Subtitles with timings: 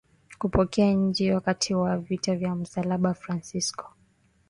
[0.39, 3.91] kupokea Injili Wakati wa vita vya msalaba Fransisko